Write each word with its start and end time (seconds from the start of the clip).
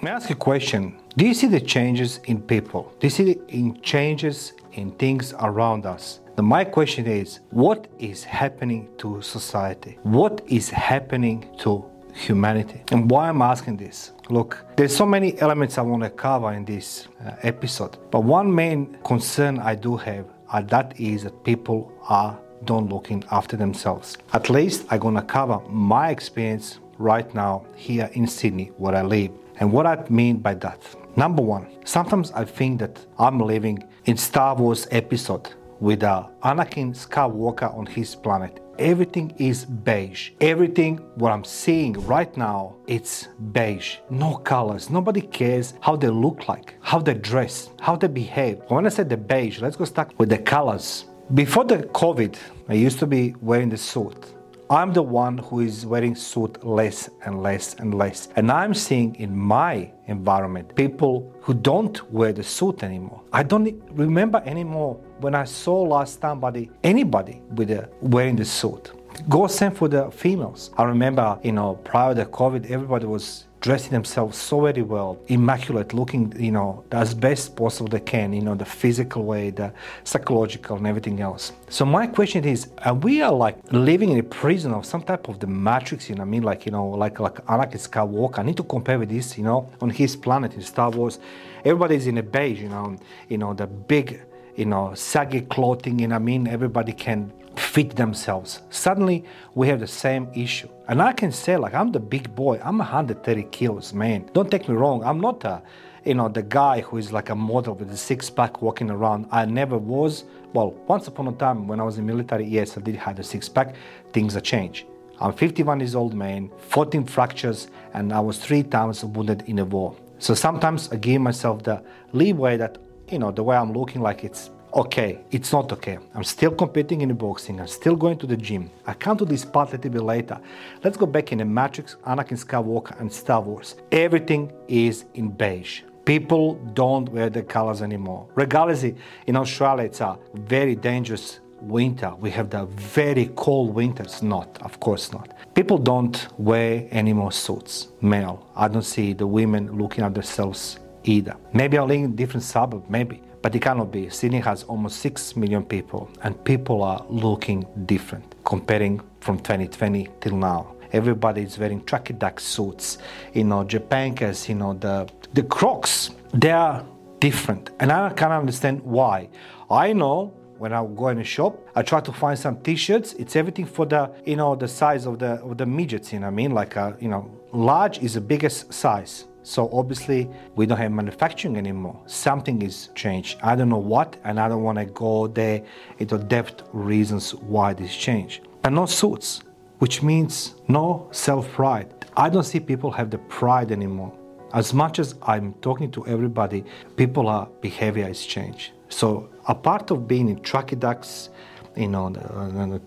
May 0.00 0.10
I 0.10 0.14
ask 0.14 0.30
you 0.30 0.36
a 0.36 0.38
question? 0.38 0.96
Do 1.16 1.26
you 1.26 1.34
see 1.34 1.48
the 1.48 1.60
changes 1.60 2.20
in 2.26 2.40
people? 2.40 2.92
Do 3.00 3.08
you 3.08 3.10
see 3.10 3.24
the 3.24 3.40
in 3.48 3.80
changes 3.80 4.52
in 4.74 4.92
things 4.92 5.34
around 5.40 5.86
us? 5.86 6.20
The, 6.36 6.42
my 6.42 6.62
question 6.62 7.04
is 7.08 7.40
what 7.50 7.88
is 7.98 8.22
happening 8.22 8.88
to 8.98 9.20
society? 9.22 9.98
What 10.04 10.40
is 10.46 10.70
happening 10.70 11.50
to 11.58 11.84
humanity? 12.14 12.84
And 12.92 13.10
why 13.10 13.28
I'm 13.28 13.42
asking 13.42 13.78
this? 13.78 14.12
Look, 14.30 14.64
there's 14.76 14.96
so 14.96 15.04
many 15.04 15.36
elements 15.40 15.78
I 15.78 15.82
want 15.82 16.04
to 16.04 16.10
cover 16.10 16.52
in 16.52 16.64
this 16.64 17.08
uh, 17.26 17.32
episode, 17.42 17.96
but 18.12 18.20
one 18.20 18.54
main 18.54 18.96
concern 19.02 19.58
I 19.58 19.74
do 19.74 19.96
have, 19.96 20.26
and 20.52 20.68
that 20.68 21.00
is 21.00 21.24
that 21.24 21.42
people 21.42 21.92
are 22.08 22.38
don't 22.64 22.88
looking 22.88 23.24
after 23.32 23.56
themselves. 23.56 24.16
At 24.32 24.48
least 24.48 24.86
I'm 24.90 25.00
gonna 25.00 25.22
cover 25.22 25.58
my 25.68 26.10
experience 26.10 26.78
right 26.98 27.32
now 27.34 27.64
here 27.74 28.10
in 28.12 28.28
Sydney, 28.28 28.70
where 28.76 28.94
I 28.94 29.02
live. 29.02 29.32
And 29.60 29.72
what 29.72 29.86
I 29.86 30.04
mean 30.08 30.38
by 30.38 30.54
that. 30.54 30.80
Number 31.16 31.42
one, 31.42 31.66
sometimes 31.84 32.30
I 32.32 32.44
think 32.44 32.78
that 32.80 33.04
I'm 33.18 33.38
living 33.40 33.82
in 34.04 34.16
Star 34.16 34.54
Wars 34.54 34.86
episode 34.90 35.48
with 35.80 36.02
uh, 36.02 36.28
Anakin 36.44 36.94
Skywalker 36.94 37.76
on 37.76 37.86
his 37.86 38.14
planet. 38.14 38.60
Everything 38.78 39.34
is 39.38 39.64
beige. 39.64 40.30
Everything 40.40 40.98
what 41.16 41.32
I'm 41.32 41.44
seeing 41.44 41.94
right 42.06 42.34
now, 42.36 42.76
it's 42.86 43.26
beige. 43.52 43.96
No 44.10 44.36
colors. 44.36 44.90
Nobody 44.90 45.22
cares 45.22 45.74
how 45.80 45.96
they 45.96 46.08
look 46.08 46.48
like, 46.48 46.74
how 46.80 47.00
they 47.00 47.14
dress, 47.14 47.70
how 47.80 47.96
they 47.96 48.06
behave. 48.06 48.60
When 48.68 48.86
I 48.86 48.90
said 48.90 49.08
the 49.08 49.16
beige, 49.16 49.60
let's 49.60 49.76
go 49.76 49.84
start 49.84 50.16
with 50.18 50.28
the 50.28 50.38
colors. 50.38 51.06
Before 51.34 51.64
the 51.64 51.78
COVID, 51.78 52.36
I 52.68 52.74
used 52.74 53.00
to 53.00 53.06
be 53.06 53.34
wearing 53.40 53.68
the 53.68 53.76
suit. 53.76 54.34
I'm 54.70 54.92
the 54.92 55.02
one 55.02 55.38
who 55.38 55.60
is 55.60 55.84
wearing 55.84 56.14
suit 56.14 56.64
less 56.64 57.10
and 57.24 57.42
less 57.42 57.74
and 57.74 57.94
less. 57.94 58.28
And 58.36 58.50
I'm 58.52 58.74
seeing 58.74 59.14
in 59.16 59.36
my 59.36 59.90
environment 60.06 60.74
people 60.74 61.34
who 61.40 61.54
don't 61.54 62.10
wear 62.12 62.32
the 62.32 62.42
suit 62.44 62.82
anymore. 62.82 63.22
I 63.32 63.42
don't 63.42 63.82
remember 63.90 64.42
anymore 64.44 64.94
when 65.20 65.34
I 65.34 65.44
saw 65.44 65.82
last 65.82 66.20
time 66.20 66.38
somebody, 66.38 66.70
anybody 66.84 67.42
with 67.56 67.70
a, 67.72 67.88
wearing 68.00 68.36
the 68.36 68.44
suit. 68.44 68.92
Go 69.28 69.48
same 69.48 69.72
for 69.72 69.88
the 69.88 70.08
females. 70.12 70.70
I 70.76 70.84
remember, 70.84 71.36
you 71.42 71.50
know, 71.50 71.74
prior 71.82 72.14
to 72.14 72.24
COVID, 72.26 72.70
everybody 72.70 73.06
was 73.06 73.47
dressing 73.60 73.90
themselves 73.90 74.38
so 74.38 74.60
very 74.60 74.82
well, 74.82 75.18
immaculate, 75.28 75.92
looking, 75.92 76.32
you 76.38 76.52
know, 76.52 76.84
as 76.92 77.14
best 77.14 77.56
possible 77.56 77.88
they 77.88 78.00
can, 78.00 78.32
you 78.32 78.40
know, 78.40 78.54
the 78.54 78.64
physical 78.64 79.24
way, 79.24 79.50
the 79.50 79.72
psychological 80.04 80.76
and 80.76 80.86
everything 80.86 81.20
else. 81.20 81.52
So 81.68 81.84
my 81.84 82.06
question 82.06 82.44
is, 82.44 82.70
are 82.84 82.94
we 82.94 83.20
are 83.22 83.32
like 83.32 83.56
living 83.72 84.10
in 84.10 84.18
a 84.18 84.22
prison 84.22 84.72
of 84.72 84.86
some 84.86 85.02
type 85.02 85.28
of 85.28 85.40
the 85.40 85.46
matrix, 85.46 86.08
you 86.08 86.14
know 86.14 86.22
I 86.22 86.26
mean? 86.26 86.42
Like, 86.42 86.66
you 86.66 86.72
know, 86.72 86.88
like 86.88 87.18
like 87.20 87.44
Anakin 87.46 87.80
Skywalker. 87.88 88.38
I 88.38 88.42
need 88.42 88.56
to 88.58 88.64
compare 88.64 88.98
with 88.98 89.08
this, 89.08 89.36
you 89.36 89.44
know, 89.44 89.70
on 89.80 89.90
his 89.90 90.14
planet 90.16 90.54
in 90.54 90.62
Star 90.62 90.90
Wars. 90.90 91.18
Everybody's 91.64 92.06
in 92.06 92.18
a 92.18 92.22
beige, 92.22 92.60
you 92.60 92.68
know, 92.68 92.96
you 93.28 93.38
know, 93.38 93.54
the 93.54 93.66
big, 93.66 94.20
you 94.56 94.66
know, 94.66 94.94
saggy 94.94 95.40
clothing, 95.40 95.98
you 95.98 96.08
know 96.08 96.16
I 96.16 96.20
mean? 96.20 96.46
Everybody 96.46 96.92
can 96.92 97.32
fit 97.56 97.96
themselves. 97.96 98.62
Suddenly, 98.70 99.24
we 99.54 99.66
have 99.68 99.80
the 99.80 99.86
same 99.88 100.28
issue. 100.34 100.68
And 100.88 101.02
I 101.02 101.12
can 101.12 101.30
say, 101.30 101.58
like, 101.58 101.74
I'm 101.74 101.92
the 101.92 102.00
big 102.00 102.34
boy. 102.34 102.58
I'm 102.64 102.78
130 102.78 103.42
kilos, 103.50 103.92
man. 103.92 104.28
Don't 104.32 104.50
take 104.50 104.70
me 104.70 104.74
wrong. 104.74 105.04
I'm 105.04 105.20
not 105.20 105.44
a, 105.44 105.60
you 106.06 106.14
know, 106.14 106.30
the 106.30 106.42
guy 106.42 106.80
who 106.80 106.96
is 106.96 107.12
like 107.12 107.28
a 107.28 107.34
model 107.34 107.74
with 107.74 107.90
a 107.90 107.96
six 107.96 108.30
pack 108.30 108.62
walking 108.62 108.90
around. 108.90 109.26
I 109.30 109.44
never 109.44 109.76
was. 109.76 110.24
Well, 110.54 110.70
once 110.86 111.06
upon 111.06 111.28
a 111.28 111.32
time 111.32 111.68
when 111.68 111.78
I 111.78 111.82
was 111.82 111.98
in 111.98 112.06
military, 112.06 112.46
yes, 112.46 112.78
I 112.78 112.80
did 112.80 112.96
have 112.96 113.18
a 113.18 113.22
six 113.22 113.50
pack. 113.50 113.74
Things 114.14 114.32
have 114.32 114.44
changed. 114.44 114.86
I'm 115.20 115.34
51 115.34 115.80
years 115.80 115.94
old 115.94 116.14
man, 116.14 116.50
14 116.68 117.04
fractures, 117.04 117.68
and 117.92 118.10
I 118.10 118.20
was 118.20 118.38
three 118.38 118.62
times 118.62 119.04
wounded 119.04 119.42
in 119.46 119.58
a 119.58 119.66
war. 119.66 119.94
So 120.20 120.32
sometimes 120.32 120.88
I 120.90 120.96
give 120.96 121.20
myself 121.20 121.64
the 121.64 121.84
leeway 122.14 122.56
that, 122.56 122.78
you 123.10 123.18
know, 123.18 123.30
the 123.30 123.42
way 123.42 123.56
I'm 123.56 123.74
looking 123.74 124.00
like 124.00 124.24
it's 124.24 124.50
okay, 124.74 125.20
it's 125.30 125.52
not 125.52 125.72
okay. 125.72 125.98
I'm 126.14 126.24
still 126.24 126.50
competing 126.50 127.00
in 127.00 127.14
boxing. 127.14 127.60
I'm 127.60 127.66
still 127.66 127.96
going 127.96 128.18
to 128.18 128.26
the 128.26 128.36
gym. 128.36 128.70
I 128.86 128.94
come 128.94 129.16
to 129.18 129.24
this 129.24 129.44
part 129.44 129.70
a 129.70 129.72
little 129.72 129.90
bit 129.90 130.02
later. 130.02 130.40
Let's 130.84 130.96
go 130.96 131.06
back 131.06 131.32
in 131.32 131.38
the 131.38 131.44
Matrix, 131.44 131.96
Anakin 132.06 132.42
Skywalker, 132.44 132.98
and 133.00 133.12
Star 133.12 133.40
Wars. 133.40 133.76
Everything 133.92 134.52
is 134.68 135.04
in 135.14 135.30
beige. 135.30 135.82
People 136.04 136.54
don't 136.72 137.08
wear 137.10 137.28
the 137.28 137.42
colors 137.42 137.82
anymore. 137.82 138.26
Regardless, 138.34 138.84
in 139.26 139.36
Australia, 139.36 139.84
it's 139.84 140.00
a 140.00 140.18
very 140.34 140.74
dangerous 140.74 141.40
winter. 141.60 142.14
We 142.18 142.30
have 142.30 142.50
the 142.50 142.64
very 142.66 143.30
cold 143.36 143.74
winters. 143.74 144.22
Not, 144.22 144.58
of 144.62 144.80
course 144.80 145.12
not. 145.12 145.34
People 145.54 145.76
don't 145.78 146.28
wear 146.38 146.86
any 146.90 147.12
more 147.12 147.32
suits, 147.32 147.88
male. 148.00 148.50
I 148.56 148.68
don't 148.68 148.82
see 148.82 149.12
the 149.12 149.26
women 149.26 149.76
looking 149.76 150.04
at 150.04 150.14
themselves 150.14 150.78
either. 151.08 151.36
Maybe 151.52 151.78
only 151.78 151.98
in 151.98 152.14
different 152.14 152.44
suburb, 152.44 152.88
maybe. 152.88 153.22
But 153.40 153.54
it 153.54 153.60
cannot 153.60 153.92
be. 153.92 154.10
Sydney 154.10 154.40
has 154.40 154.64
almost 154.64 155.00
6 155.00 155.36
million 155.36 155.64
people, 155.64 156.10
and 156.22 156.42
people 156.44 156.82
are 156.82 157.04
looking 157.08 157.66
different 157.86 158.34
comparing 158.44 159.00
from 159.20 159.38
2020 159.38 160.08
till 160.20 160.36
now. 160.36 160.74
Everybody 160.92 161.42
is 161.42 161.58
wearing 161.58 161.82
tracky 161.82 162.18
duck 162.18 162.40
suits, 162.40 162.98
you 163.34 163.44
know, 163.44 163.64
Japankers, 163.64 164.48
you 164.48 164.54
know, 164.54 164.74
the, 164.74 165.08
the 165.34 165.42
Crocs. 165.42 166.10
They 166.34 166.50
are 166.50 166.84
different, 167.20 167.70
and 167.78 167.92
I 167.92 168.10
can't 168.10 168.32
understand 168.32 168.82
why. 168.82 169.28
I 169.70 169.92
know 169.92 170.34
when 170.58 170.72
I 170.72 170.84
go 170.84 171.08
in 171.08 171.18
a 171.18 171.24
shop, 171.24 171.56
I 171.76 171.82
try 171.82 172.00
to 172.00 172.12
find 172.12 172.36
some 172.36 172.60
t-shirts. 172.62 173.12
It's 173.14 173.36
everything 173.36 173.66
for 173.66 173.86
the, 173.86 174.10
you 174.24 174.34
know, 174.34 174.56
the 174.56 174.66
size 174.66 175.06
of 175.06 175.20
the 175.20 175.34
of 175.42 175.56
the 175.56 175.66
midgets. 175.66 176.12
You 176.12 176.20
know 176.20 176.26
what 176.26 176.32
I 176.32 176.36
mean? 176.36 176.52
Like, 176.52 176.74
a, 176.76 176.96
you 177.00 177.08
know, 177.08 177.30
large 177.52 177.98
is 178.02 178.14
the 178.14 178.20
biggest 178.20 178.72
size. 178.72 179.26
So 179.48 179.70
obviously 179.72 180.28
we 180.56 180.66
don't 180.66 180.76
have 180.76 180.92
manufacturing 180.92 181.56
anymore. 181.56 181.98
Something 182.04 182.60
is 182.60 182.90
changed. 182.94 183.38
I 183.42 183.56
don't 183.56 183.70
know 183.70 183.78
what, 183.78 184.16
and 184.24 184.38
I 184.38 184.46
don't 184.46 184.62
want 184.62 184.76
to 184.78 184.84
go 184.84 185.26
there 185.26 185.62
into 185.98 186.18
depth 186.18 186.64
reasons 186.74 187.34
why 187.34 187.72
this 187.72 187.96
changed. 187.96 188.46
And 188.64 188.74
no 188.74 188.84
suits, 188.84 189.40
which 189.78 190.02
means 190.02 190.54
no 190.68 191.08
self-pride. 191.12 191.88
I 192.14 192.28
don't 192.28 192.44
see 192.44 192.60
people 192.60 192.90
have 192.90 193.08
the 193.10 193.16
pride 193.18 193.72
anymore. 193.72 194.12
As 194.52 194.74
much 194.74 194.98
as 194.98 195.14
I'm 195.22 195.54
talking 195.62 195.90
to 195.92 196.06
everybody, 196.06 196.62
people 196.96 197.26
are 197.26 197.48
behavior 197.62 198.06
is 198.06 198.26
changed. 198.26 198.72
So 198.90 199.30
a 199.46 199.54
part 199.54 199.90
of 199.90 200.06
being 200.06 200.28
in 200.28 200.40
tracky 200.40 200.78
ducks, 200.78 201.30
you 201.74 201.88
know, 201.88 202.10
the, 202.10 202.20
the 202.20 202.66
track 202.66 202.82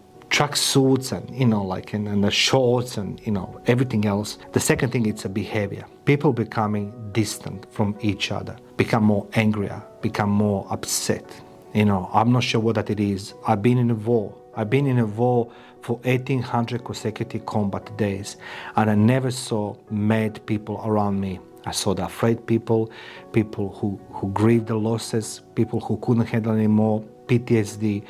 suits 0.55 1.11
and 1.11 1.29
you 1.29 1.45
know 1.45 1.63
like 1.63 1.93
and, 1.93 2.07
and, 2.07 2.23
the 2.23 2.31
shorts 2.31 2.97
and 2.97 3.19
you 3.25 3.31
know 3.31 3.61
everything 3.67 4.05
else. 4.05 4.37
The 4.53 4.59
second 4.59 4.91
thing 4.91 5.05
it's 5.05 5.25
a 5.25 5.29
behavior. 5.29 5.85
People 6.05 6.33
becoming 6.33 6.85
distant 7.11 7.71
from 7.71 7.95
each 8.01 8.31
other 8.31 8.55
become 8.77 9.03
more 9.03 9.27
angrier 9.33 9.81
become 10.01 10.29
more 10.29 10.65
upset. 10.71 11.25
You 11.73 11.85
know 11.85 12.09
i'm 12.13 12.31
not 12.31 12.43
sure 12.43 12.61
what 12.61 12.75
that 12.75 12.89
it 12.89 12.99
is. 12.99 13.33
I've 13.47 13.61
been 13.61 13.77
in 13.77 13.91
a 13.91 13.95
war. 13.95 14.33
I've 14.55 14.69
been 14.69 14.87
in 14.87 14.99
a 14.99 15.05
war 15.05 15.51
for 15.81 15.97
1800 15.97 16.83
consecutive 16.83 17.45
combat 17.45 17.85
days 17.97 18.37
and 18.75 18.89
i 18.89 18.95
never 18.95 19.31
saw 19.31 19.75
mad 19.89 20.45
people 20.45 20.81
around 20.83 21.19
me. 21.19 21.39
I 21.65 21.71
saw 21.71 21.93
the 21.93 22.05
afraid 22.05 22.47
people, 22.47 22.91
people 23.33 23.69
who, 23.77 23.99
who 24.13 24.31
grieved 24.31 24.67
the 24.67 24.75
losses, 24.75 25.41
people 25.53 25.79
who 25.79 25.97
couldn't 25.97 26.25
handle 26.25 26.53
anymore, 26.53 27.03
PTSD, 27.27 28.03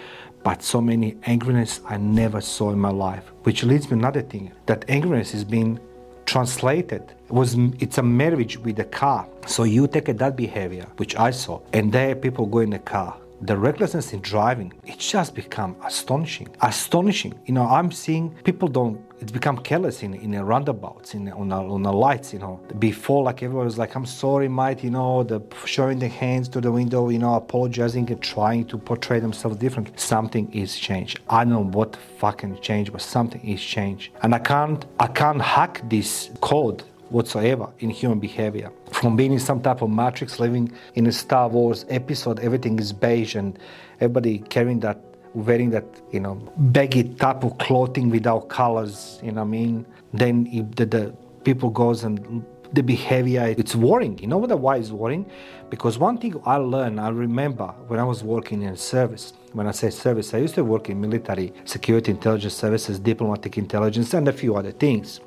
but 0.44 0.64
so 0.64 0.82
many 0.82 1.14
angriness 1.28 1.80
I 1.86 1.98
never 1.98 2.42
saw 2.42 2.72
in 2.72 2.80
my 2.80 2.90
life. 2.90 3.32
Which 3.44 3.64
leads 3.64 3.90
me 3.90 3.98
another 3.98 4.22
thing 4.22 4.52
that 4.66 4.88
angriness 4.88 5.34
is 5.34 5.44
being 5.44 5.80
translated. 6.26 7.04
It 7.26 7.32
was 7.32 7.56
it's 7.80 7.98
a 7.98 8.04
marriage 8.04 8.58
with 8.58 8.78
the 8.78 8.86
car. 8.86 9.28
So 9.48 9.64
you 9.64 9.88
take 9.88 10.06
that 10.06 10.36
behavior, 10.36 10.88
which 10.98 11.16
I 11.16 11.32
saw, 11.32 11.62
and 11.74 11.92
there 11.92 12.16
people 12.16 12.46
go 12.46 12.60
in 12.60 12.72
the 12.72 12.80
car 12.80 13.21
the 13.42 13.58
recklessness 13.58 14.14
in 14.14 14.22
driving, 14.22 14.72
it's 14.86 15.10
just 15.10 15.34
become 15.34 15.76
astonishing. 15.84 16.48
Astonishing. 16.62 17.34
You 17.46 17.56
know, 17.56 17.66
I'm 17.66 17.92
seeing 17.92 18.30
people 18.44 18.68
don't, 18.68 19.02
it's 19.20 19.32
become 19.32 19.58
careless 19.58 20.04
in, 20.04 20.14
in 20.14 20.40
roundabouts, 20.40 21.16
in, 21.16 21.32
on, 21.32 21.50
the, 21.50 21.56
on 21.56 21.82
the 21.82 21.92
lights, 21.92 22.34
you 22.34 22.40
know. 22.40 22.60
Before, 22.78 23.24
like 23.24 23.42
everyone 23.42 23.66
was 23.66 23.78
like, 23.78 23.96
I'm 23.96 24.06
sorry, 24.06 24.48
mate, 24.48 24.84
you 24.84 24.92
know, 24.92 25.24
the 25.24 25.42
showing 25.66 25.98
the 26.00 26.08
hands 26.08 26.50
to 26.50 26.62
the 26.62 26.72
window, 26.72 27.10
you 27.10 27.20
know, 27.20 27.34
apologizing 27.36 28.12
and 28.12 28.22
trying 28.22 28.66
to 28.66 28.78
portray 28.78 29.20
themselves 29.20 29.58
different. 29.58 30.00
Something 30.00 30.52
is 30.54 30.78
changed. 30.78 31.20
I 31.30 31.44
don't 31.44 31.54
know 31.54 31.64
what 31.64 31.96
fucking 32.20 32.62
changed, 32.62 32.92
but 32.92 33.02
something 33.02 33.42
is 33.42 33.62
changed. 33.62 34.12
And 34.22 34.36
I 34.36 34.40
can't, 34.40 34.86
I 35.00 35.08
can't 35.08 35.42
hack 35.42 35.82
this 35.90 36.30
code 36.42 36.84
whatsoever 37.12 37.70
in 37.80 37.90
human 37.90 38.20
behavior. 38.20 38.72
From 38.92 39.16
being 39.16 39.34
in 39.34 39.40
some 39.40 39.62
type 39.62 39.82
of 39.82 39.90
matrix, 39.90 40.40
living 40.40 40.72
in 40.96 41.08
a 41.08 41.12
Star 41.12 41.48
Wars 41.50 41.86
episode, 41.90 42.40
everything 42.40 42.80
is 42.80 42.94
beige 42.94 43.36
and 43.36 43.60
everybody 44.00 44.40
carrying 44.40 44.80
that, 44.82 45.00
wearing 45.34 45.70
that, 45.72 45.86
you 46.12 46.20
know, 46.20 46.36
baggy 46.58 47.04
type 47.04 47.44
of 47.44 47.58
clothing 47.58 48.10
without 48.10 48.50
colors, 48.50 49.20
you 49.24 49.32
know 49.32 49.42
what 49.42 49.48
I 49.48 49.52
mean? 49.52 49.86
Then 50.14 50.44
the, 50.76 50.86
the 50.86 51.14
people 51.44 51.70
goes 51.70 52.04
and 52.04 52.44
the 52.74 52.84
behavior, 52.84 53.54
it's 53.58 53.76
worrying. 53.76 54.18
You 54.20 54.28
know 54.28 54.38
what 54.38 54.58
why 54.60 54.78
it's 54.78 54.92
worrying? 54.92 55.30
Because 55.70 55.98
one 55.98 56.18
thing 56.18 56.42
I 56.46 56.56
learned, 56.56 57.00
I 57.00 57.10
remember 57.10 57.68
when 57.88 58.00
I 58.00 58.04
was 58.04 58.24
working 58.24 58.62
in 58.62 58.76
service, 58.78 59.34
when 59.54 59.68
I 59.68 59.72
say 59.72 59.90
service, 59.90 60.34
I 60.34 60.38
used 60.38 60.56
to 60.56 60.64
work 60.64 60.90
in 60.90 61.02
military 61.02 61.54
security 61.66 62.12
intelligence 62.12 62.54
services, 62.54 63.00
diplomatic 63.00 63.58
intelligence, 63.58 64.14
and 64.14 64.28
a 64.28 64.34
few 64.34 64.56
other 64.56 64.72
things. 64.72 65.20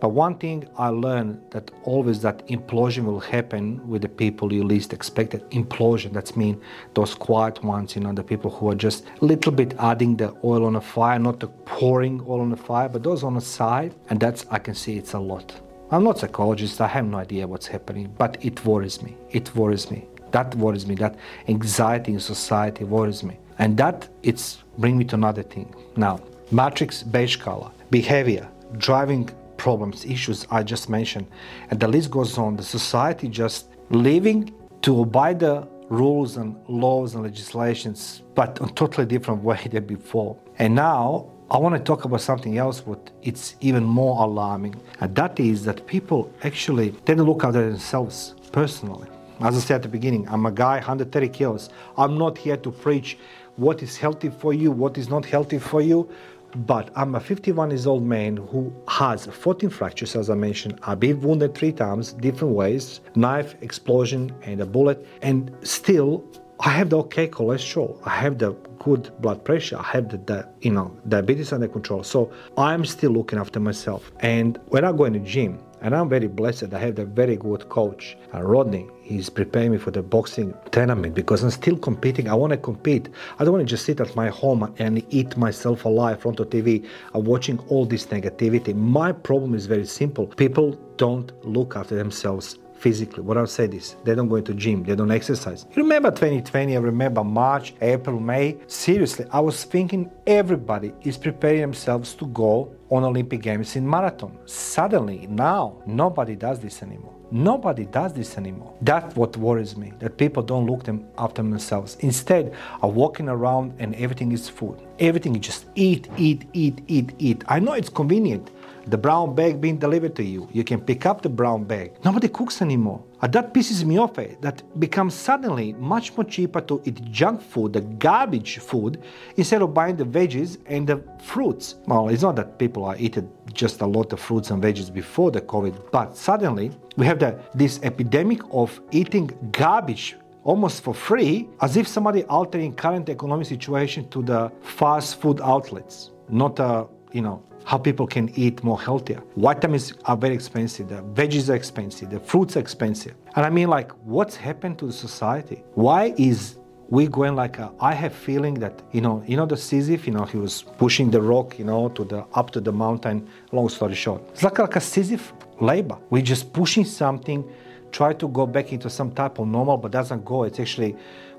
But 0.00 0.10
one 0.10 0.36
thing 0.36 0.66
I 0.78 0.88
learned 0.88 1.40
that 1.50 1.70
always 1.84 2.22
that 2.22 2.46
implosion 2.48 3.04
will 3.04 3.20
happen 3.20 3.86
with 3.86 4.02
the 4.02 4.08
people 4.08 4.52
you 4.52 4.64
least 4.64 4.92
expect. 4.92 5.10
expected. 5.10 5.50
Implosion, 5.50 6.12
that's 6.12 6.36
mean 6.36 6.60
those 6.94 7.14
quiet 7.14 7.62
ones, 7.64 7.96
you 7.96 8.02
know, 8.02 8.12
the 8.12 8.22
people 8.22 8.50
who 8.50 8.70
are 8.70 8.74
just 8.74 9.04
a 9.20 9.24
little 9.24 9.52
bit 9.52 9.74
adding 9.78 10.16
the 10.16 10.34
oil 10.44 10.64
on 10.64 10.74
the 10.74 10.80
fire, 10.80 11.18
not 11.18 11.40
the 11.40 11.48
pouring 11.48 12.20
oil 12.28 12.40
on 12.40 12.50
the 12.50 12.56
fire, 12.56 12.88
but 12.88 13.02
those 13.02 13.22
on 13.24 13.34
the 13.34 13.40
side. 13.40 13.94
And 14.08 14.20
that's, 14.20 14.46
I 14.50 14.58
can 14.58 14.74
see 14.74 14.96
it's 14.96 15.14
a 15.14 15.18
lot. 15.18 15.52
I'm 15.90 16.04
not 16.04 16.16
a 16.16 16.20
psychologist, 16.20 16.80
I 16.80 16.86
have 16.86 17.06
no 17.06 17.18
idea 17.18 17.46
what's 17.46 17.66
happening, 17.66 18.14
but 18.16 18.36
it 18.44 18.64
worries 18.64 19.02
me. 19.02 19.16
It 19.30 19.54
worries 19.56 19.90
me. 19.90 20.06
That 20.30 20.54
worries 20.54 20.86
me. 20.86 20.94
That 20.94 21.16
anxiety 21.48 22.12
in 22.12 22.20
society 22.20 22.84
worries 22.84 23.22
me. 23.24 23.38
And 23.58 23.76
that 23.78 24.08
it's 24.22 24.62
bring 24.78 24.96
me 24.96 25.04
to 25.06 25.16
another 25.16 25.42
thing. 25.42 25.74
Now, 25.96 26.20
matrix 26.52 27.02
beige 27.02 27.36
color, 27.36 27.70
behavior, 27.90 28.48
driving 28.78 29.28
problems, 29.60 30.06
issues 30.06 30.46
I 30.50 30.62
just 30.62 30.88
mentioned, 30.88 31.26
and 31.70 31.78
the 31.78 31.86
list 31.86 32.10
goes 32.10 32.38
on. 32.38 32.56
The 32.56 32.68
society 32.78 33.28
just 33.28 33.68
living 33.90 34.38
to 34.84 34.90
obey 35.04 35.34
the 35.34 35.68
rules 35.90 36.38
and 36.38 36.56
laws 36.66 37.14
and 37.14 37.22
legislations, 37.22 38.22
but 38.34 38.50
a 38.62 38.66
totally 38.82 39.06
different 39.14 39.42
way 39.42 39.60
than 39.70 39.84
before. 39.84 40.32
And 40.58 40.74
now 40.74 41.30
I 41.50 41.58
want 41.58 41.74
to 41.76 41.82
talk 41.90 42.06
about 42.06 42.22
something 42.22 42.56
else, 42.56 42.80
but 42.80 43.10
it's 43.22 43.56
even 43.60 43.84
more 43.84 44.14
alarming, 44.24 44.74
and 45.00 45.14
that 45.20 45.38
is 45.38 45.64
that 45.66 45.86
people 45.86 46.20
actually 46.42 46.88
they 47.04 47.14
don't 47.14 47.26
look 47.26 47.44
after 47.44 47.62
themselves 47.70 48.34
personally. 48.52 49.08
As 49.40 49.56
I 49.56 49.60
said 49.60 49.76
at 49.76 49.82
the 49.82 49.88
beginning, 49.88 50.28
I'm 50.28 50.44
a 50.46 50.52
guy 50.52 50.76
130 50.76 51.28
kilos. 51.28 51.70
I'm 51.96 52.16
not 52.18 52.36
here 52.36 52.58
to 52.58 52.70
preach 52.70 53.18
what 53.56 53.82
is 53.82 53.96
healthy 53.96 54.30
for 54.30 54.52
you, 54.54 54.70
what 54.70 54.96
is 54.96 55.08
not 55.08 55.24
healthy 55.24 55.58
for 55.58 55.80
you. 55.82 56.08
But 56.54 56.90
I'm 56.96 57.14
a 57.14 57.20
51 57.20 57.70
years 57.70 57.86
old 57.86 58.02
man 58.02 58.36
who 58.36 58.72
has 58.88 59.26
14 59.26 59.70
fractures, 59.70 60.16
as 60.16 60.30
I 60.30 60.34
mentioned. 60.34 60.80
I've 60.82 61.00
been 61.00 61.20
wounded 61.20 61.54
three 61.54 61.72
times, 61.72 62.12
different 62.14 62.54
ways 62.54 63.00
knife, 63.14 63.54
explosion, 63.60 64.32
and 64.42 64.60
a 64.60 64.66
bullet. 64.66 65.06
And 65.22 65.54
still, 65.62 66.24
I 66.60 66.70
have 66.70 66.90
the 66.90 66.98
okay 66.98 67.28
cholesterol. 67.28 67.98
I 68.04 68.10
have 68.10 68.38
the 68.38 68.52
good 68.80 69.10
blood 69.20 69.44
pressure. 69.44 69.78
I 69.78 69.84
have 69.84 70.08
the, 70.08 70.18
the, 70.18 70.48
you 70.60 70.72
know 70.72 70.96
diabetes 71.08 71.52
under 71.52 71.68
control. 71.68 72.02
So 72.02 72.32
I'm 72.58 72.84
still 72.84 73.12
looking 73.12 73.38
after 73.38 73.60
myself. 73.60 74.10
And 74.20 74.58
when 74.68 74.84
I 74.84 74.92
go 74.92 75.04
in 75.04 75.14
the 75.14 75.20
gym, 75.20 75.60
and 75.82 75.94
I'm 75.94 76.08
very 76.08 76.28
blessed. 76.28 76.72
I 76.74 76.78
have 76.78 76.98
a 76.98 77.04
very 77.04 77.36
good 77.36 77.68
coach, 77.68 78.16
uh, 78.34 78.42
Rodney. 78.42 78.88
He's 79.10 79.28
preparing 79.28 79.72
me 79.72 79.78
for 79.78 79.90
the 79.90 80.04
boxing 80.04 80.54
tournament 80.70 81.16
because 81.16 81.42
I'm 81.42 81.50
still 81.50 81.76
competing. 81.76 82.28
I 82.28 82.34
want 82.34 82.52
to 82.52 82.56
compete. 82.56 83.08
I 83.40 83.42
don't 83.42 83.54
want 83.54 83.66
to 83.66 83.68
just 83.68 83.84
sit 83.84 83.98
at 83.98 84.14
my 84.14 84.28
home 84.28 84.72
and 84.78 85.04
eat 85.12 85.36
myself 85.36 85.84
alive 85.84 86.18
in 86.18 86.22
front 86.22 86.38
of 86.38 86.48
TV, 86.50 86.86
watching 87.12 87.58
all 87.70 87.84
this 87.84 88.06
negativity. 88.06 88.72
My 88.72 89.10
problem 89.10 89.56
is 89.56 89.66
very 89.66 89.84
simple. 89.84 90.28
People 90.28 90.78
don't 90.96 91.32
look 91.44 91.74
after 91.74 91.96
themselves 91.96 92.60
physically. 92.78 93.24
What 93.24 93.36
I'll 93.36 93.48
say 93.48 93.64
is 93.64 93.96
they 94.04 94.14
don't 94.14 94.28
go 94.28 94.36
into 94.36 94.54
gym, 94.54 94.84
they 94.84 94.94
don't 94.94 95.10
exercise. 95.10 95.66
You 95.74 95.82
remember 95.82 96.12
2020, 96.12 96.76
I 96.76 96.78
remember 96.78 97.24
March, 97.24 97.74
April, 97.80 98.20
May. 98.20 98.58
Seriously, 98.68 99.26
I 99.32 99.40
was 99.40 99.64
thinking 99.64 100.08
everybody 100.24 100.92
is 101.02 101.18
preparing 101.18 101.62
themselves 101.62 102.14
to 102.14 102.26
go 102.28 102.72
on 102.90 103.02
Olympic 103.02 103.42
Games 103.42 103.74
in 103.74 103.90
marathon. 103.90 104.38
Suddenly, 104.46 105.26
now, 105.26 105.82
nobody 105.84 106.36
does 106.36 106.60
this 106.60 106.80
anymore. 106.84 107.19
Nobody 107.32 107.84
does 107.84 108.12
this 108.12 108.36
anymore. 108.36 108.74
That's 108.82 109.14
what 109.14 109.36
worries 109.36 109.76
me, 109.76 109.92
that 110.00 110.16
people 110.16 110.42
don't 110.42 110.66
look 110.66 110.82
them 110.82 111.06
after 111.16 111.42
themselves. 111.42 111.96
Instead, 112.00 112.52
are 112.82 112.90
walking 112.90 113.28
around 113.28 113.74
and 113.78 113.94
everything 113.94 114.32
is 114.32 114.48
food. 114.48 114.82
Everything 114.98 115.36
is 115.36 115.42
just 115.42 115.66
eat, 115.76 116.08
eat, 116.16 116.46
eat, 116.52 116.82
eat, 116.88 117.12
eat. 117.18 117.44
I 117.46 117.60
know 117.60 117.74
it's 117.74 117.88
convenient 117.88 118.50
the 118.86 118.98
brown 118.98 119.34
bag 119.34 119.60
being 119.60 119.78
delivered 119.78 120.14
to 120.16 120.24
you. 120.24 120.48
You 120.52 120.64
can 120.64 120.80
pick 120.80 121.06
up 121.06 121.22
the 121.22 121.28
brown 121.28 121.64
bag. 121.64 121.92
Nobody 122.04 122.28
cooks 122.28 122.62
anymore. 122.62 123.02
And 123.22 123.32
that 123.32 123.52
pisses 123.52 123.84
me 123.84 123.98
off. 123.98 124.18
Eh? 124.18 124.34
That 124.40 124.62
becomes 124.80 125.14
suddenly 125.14 125.74
much 125.74 126.16
more 126.16 126.24
cheaper 126.24 126.60
to 126.62 126.80
eat 126.84 127.02
junk 127.10 127.42
food, 127.42 127.74
the 127.74 127.82
garbage 127.82 128.58
food, 128.58 129.02
instead 129.36 129.62
of 129.62 129.74
buying 129.74 129.96
the 129.96 130.04
veggies 130.04 130.58
and 130.66 130.86
the 130.86 131.02
fruits. 131.22 131.76
Well, 131.86 132.08
it's 132.08 132.22
not 132.22 132.36
that 132.36 132.58
people 132.58 132.84
are 132.84 132.96
eating 132.98 133.30
just 133.52 133.80
a 133.80 133.86
lot 133.86 134.12
of 134.12 134.20
fruits 134.20 134.50
and 134.50 134.62
veggies 134.62 134.92
before 134.92 135.30
the 135.30 135.40
COVID, 135.40 135.90
but 135.90 136.16
suddenly 136.16 136.70
we 136.96 137.06
have 137.06 137.18
the, 137.18 137.38
this 137.54 137.80
epidemic 137.82 138.40
of 138.52 138.80
eating 138.90 139.30
garbage 139.52 140.16
almost 140.44 140.82
for 140.82 140.94
free, 140.94 141.48
as 141.60 141.76
if 141.76 141.86
somebody 141.86 142.24
altering 142.24 142.74
current 142.74 143.08
economic 143.08 143.46
situation 143.46 144.08
to 144.08 144.22
the 144.22 144.50
fast 144.62 145.20
food 145.20 145.40
outlets, 145.42 146.12
not 146.28 146.58
a 146.58 146.86
you 147.12 147.20
know 147.20 147.42
how 147.64 147.78
people 147.78 148.06
can 148.06 148.30
eat 148.36 148.62
more 148.64 148.80
healthier. 148.80 149.22
Vitamins 149.36 149.94
are 150.04 150.16
very 150.16 150.34
expensive, 150.34 150.88
the 150.88 151.02
veggies 151.14 151.48
are 151.48 151.54
expensive, 151.54 152.10
the 152.10 152.20
fruits 152.20 152.56
are 152.56 152.60
expensive. 152.60 153.14
And 153.36 153.44
I 153.46 153.50
mean 153.50 153.68
like 153.68 153.90
what's 154.04 154.36
happened 154.36 154.78
to 154.78 154.86
the 154.86 154.92
society? 154.92 155.62
Why 155.74 156.14
is 156.16 156.56
we 156.90 157.06
going 157.06 157.36
like 157.36 157.58
a, 157.58 157.72
I 157.80 157.94
have 157.94 158.12
feeling 158.12 158.54
that 158.54 158.82
you 158.92 159.00
know 159.00 159.22
you 159.26 159.36
know 159.36 159.46
the 159.46 159.56
Sisyphus 159.56 160.06
you 160.08 160.12
know 160.12 160.24
he 160.24 160.36
was 160.36 160.62
pushing 160.76 161.10
the 161.10 161.22
rock 161.22 161.58
you 161.58 161.64
know 161.64 161.88
to 161.90 162.04
the 162.04 162.26
up 162.34 162.50
to 162.50 162.60
the 162.60 162.72
mountain 162.72 163.28
long 163.52 163.68
story 163.68 163.94
short 163.94 164.22
it's 164.30 164.42
like, 164.42 164.58
like 164.58 164.74
a 164.76 164.80
Sisyphus 164.80 165.32
labor 165.60 165.96
we're 166.10 166.22
just 166.22 166.52
pushing 166.52 166.84
something 166.84 167.48
try 167.92 168.12
to 168.12 168.26
go 168.28 168.44
back 168.44 168.72
into 168.72 168.90
some 168.90 169.12
type 169.12 169.38
of 169.38 169.46
normal 169.46 169.76
but 169.76 169.92
doesn't 169.92 170.24
go 170.24 170.42
it's 170.42 170.58
actually 170.58 170.96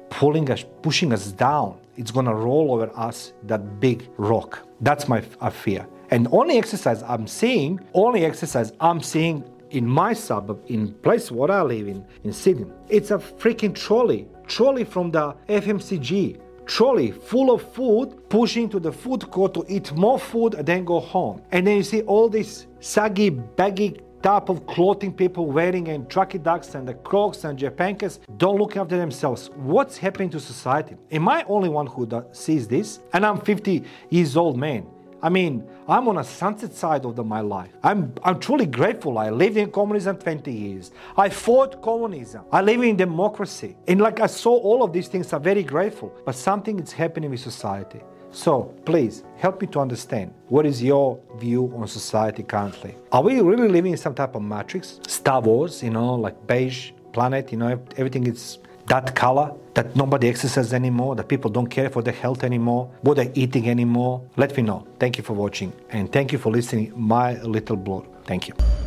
pulling 0.10 0.50
us 0.50 0.64
pushing 0.82 1.12
us 1.12 1.34
down 1.34 1.78
it's 1.98 2.12
gonna 2.12 2.34
roll 2.34 2.74
over 2.74 2.90
us 2.98 3.34
that 3.44 3.80
big 3.82 4.10
rock 4.18 4.60
that's 4.80 5.10
my 5.10 5.20
fear 5.20 5.86
and 6.12 6.28
only 6.32 6.58
exercise 6.58 7.02
I'm 7.04 7.26
seeing, 7.26 7.80
only 7.94 8.26
exercise 8.26 8.74
I'm 8.80 9.02
seeing 9.02 9.44
in 9.72 9.88
my 9.88 10.14
suburb, 10.14 10.62
in 10.68 10.94
place 10.96 11.32
where 11.32 11.50
I 11.50 11.62
live 11.62 11.88
in, 11.88 12.06
in 12.26 12.34
Sydney, 12.34 12.68
it's 12.90 13.12
a 13.12 13.18
freaking 13.18 13.74
trolley, 13.74 14.28
trolley 14.46 14.84
from 14.84 15.12
the 15.12 15.34
FMCG, 15.48 16.40
trolley 16.66 17.12
full 17.12 17.52
of 17.52 17.62
food, 17.74 18.30
pushing 18.30 18.68
to 18.70 18.80
the 18.80 18.92
food 18.92 19.32
court 19.32 19.54
to 19.54 19.66
eat 19.70 19.94
more 19.94 20.20
food 20.20 20.56
and 20.56 20.66
then 20.66 20.84
go 20.84 21.00
home. 21.00 21.42
And 21.52 21.66
then 21.66 21.78
you 21.78 21.84
see 21.84 22.02
all 22.02 22.28
these 22.28 22.68
saggy, 22.82 23.30
baggy 23.30 24.02
type 24.22 24.50
of 24.50 24.68
clothing 24.68 25.14
people 25.14 25.48
wearing 25.48 25.88
and 25.88 26.08
trucky 26.08 26.42
ducks 26.42 26.76
and 26.76 26.88
the 26.88 26.94
crocs 26.94 27.44
and 27.44 27.58
japancas 27.58 28.20
don't 28.38 28.58
look 28.60 28.78
after 28.78 28.98
themselves. 28.98 29.50
What's 29.56 29.98
happening 29.98 30.30
to 30.32 30.40
society? 30.40 30.96
Am 31.10 31.28
I 31.28 31.44
only 31.48 31.70
one 31.70 31.88
who 31.88 32.08
sees 32.34 32.68
this? 32.68 33.00
And 33.14 33.26
I'm 33.26 33.40
50 33.40 33.84
years 34.10 34.38
old 34.38 34.58
man. 34.58 34.86
I 35.24 35.30
mean, 35.30 35.68
I'm 35.88 36.08
on 36.08 36.18
a 36.18 36.24
sunset 36.24 36.74
side 36.74 37.06
of 37.06 37.16
the, 37.16 37.24
my 37.24 37.42
life. 37.42 37.72
I'm, 37.84 38.14
I'm 38.24 38.40
truly 38.40 38.66
grateful. 38.66 39.20
I 39.20 39.30
lived 39.30 39.58
in 39.58 39.72
communism 39.72 40.18
20 40.18 40.52
years. 40.52 40.92
I 41.16 41.30
fought 41.30 41.82
communism. 41.82 42.44
I 42.52 42.62
live 42.62 42.82
in 42.82 42.96
democracy. 42.98 43.78
And 43.88 44.02
like 44.02 44.20
I 44.20 44.28
saw 44.28 44.58
all 44.58 44.84
of 44.84 44.94
these 44.94 45.08
things, 45.08 45.32
I'm 45.32 45.44
very 45.44 45.64
grateful. 45.64 46.12
But 46.26 46.36
something 46.36 46.80
is 46.80 46.92
happening 46.92 47.30
with 47.30 47.40
society. 47.40 48.02
So 48.32 48.74
please 48.86 49.24
help 49.38 49.62
me 49.62 49.68
to 49.68 49.80
understand 49.80 50.34
what 50.48 50.66
is 50.66 50.82
your 50.82 51.20
view 51.38 51.72
on 51.76 51.88
society 51.88 52.44
currently. 52.44 52.96
Are 53.12 53.22
we 53.22 53.42
really 53.42 53.68
living 53.68 53.92
in 53.92 53.98
some 53.98 54.16
type 54.16 54.36
of 54.36 54.42
matrix? 54.42 55.00
Star 55.08 55.42
Wars, 55.42 55.84
you 55.84 55.90
know, 55.90 56.16
like 56.16 56.48
beige 56.48 56.92
planet, 57.12 57.52
you 57.52 57.58
know, 57.58 57.80
everything 57.98 58.26
is 58.26 58.60
that 58.92 59.16
color, 59.16 59.54
that 59.74 59.96
nobody 59.96 60.28
exercises 60.28 60.74
anymore, 60.74 61.16
that 61.16 61.30
people 61.30 61.50
don't 61.50 61.68
care 61.68 61.90
for 61.90 62.02
their 62.02 62.14
health 62.14 62.44
anymore, 62.44 62.92
what 63.04 63.16
they're 63.16 63.32
eating 63.36 63.70
anymore, 63.70 64.22
let 64.36 64.56
me 64.58 64.64
know. 64.64 64.86
Thank 65.00 65.18
you 65.18 65.24
for 65.24 65.32
watching 65.32 65.72
and 65.92 66.12
thank 66.12 66.34
you 66.34 66.38
for 66.38 66.52
listening 66.52 66.92
my 66.94 67.42
little 67.42 67.78
blog. 67.78 68.06
Thank 68.26 68.50
you. 68.50 68.81